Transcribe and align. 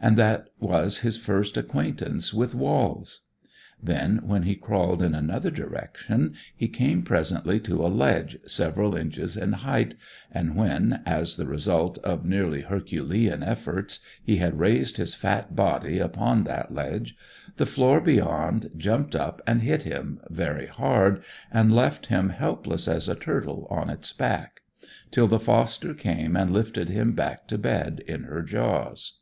And 0.00 0.16
that 0.18 0.48
was 0.58 0.98
his 1.06 1.16
first 1.16 1.56
acquaintance 1.56 2.34
with 2.34 2.56
walls. 2.56 3.26
Then, 3.80 4.18
when 4.26 4.42
he 4.42 4.56
crawled 4.56 5.00
in 5.00 5.14
another 5.14 5.52
direction, 5.52 6.34
he 6.56 6.66
came 6.66 7.02
presently 7.04 7.60
to 7.60 7.86
a 7.86 7.86
ledge 7.86 8.36
several 8.48 8.96
inches 8.96 9.36
in 9.36 9.52
height, 9.52 9.94
and 10.32 10.56
when, 10.56 11.02
as 11.06 11.36
the 11.36 11.46
result 11.46 11.98
of 11.98 12.24
really 12.28 12.62
herculean 12.62 13.44
efforts, 13.44 14.00
he 14.24 14.38
had 14.38 14.58
raised 14.58 14.96
his 14.96 15.14
fat 15.14 15.54
body 15.54 16.00
upon 16.00 16.42
that 16.42 16.74
ledge, 16.74 17.14
the 17.54 17.64
floor 17.64 18.00
beyond 18.00 18.70
jumped 18.76 19.14
up 19.14 19.40
and 19.46 19.62
hit 19.62 19.84
him 19.84 20.18
very 20.28 20.66
hard, 20.66 21.22
and 21.52 21.72
left 21.72 22.06
him 22.06 22.30
helpless 22.30 22.88
as 22.88 23.08
a 23.08 23.14
turtle 23.14 23.68
on 23.70 23.88
its 23.88 24.12
back, 24.12 24.62
till 25.12 25.28
the 25.28 25.38
foster 25.38 25.94
came 25.94 26.34
and 26.34 26.52
lifted 26.52 26.88
him 26.88 27.12
back 27.12 27.46
to 27.46 27.56
bed 27.56 28.02
in 28.08 28.24
her 28.24 28.42
jaws. 28.42 29.18